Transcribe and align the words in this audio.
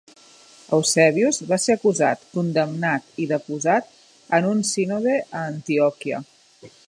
Eusebius 0.77 1.39
va 1.51 1.59
ser 1.65 1.75
acusat, 1.79 2.23
condemnat 2.37 3.21
i 3.25 3.29
deposat 3.33 3.93
en 4.41 4.49
un 4.53 4.65
sínode 4.73 5.19
a 5.21 5.45
Antioquia. 5.53 6.27